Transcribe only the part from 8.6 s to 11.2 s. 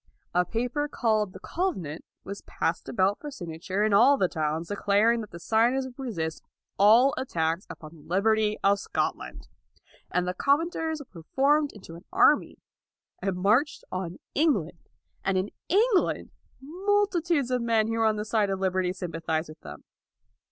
of Scotland. And the Covenanters